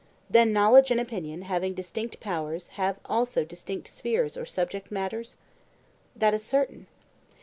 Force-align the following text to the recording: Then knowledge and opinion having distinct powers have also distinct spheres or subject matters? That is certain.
Then 0.31 0.51
knowledge 0.51 0.89
and 0.89 0.99
opinion 0.99 1.43
having 1.43 1.75
distinct 1.75 2.19
powers 2.19 2.69
have 2.69 2.97
also 3.05 3.45
distinct 3.45 3.87
spheres 3.87 4.35
or 4.35 4.47
subject 4.47 4.89
matters? 4.89 5.37
That 6.15 6.33
is 6.33 6.43
certain. 6.43 6.87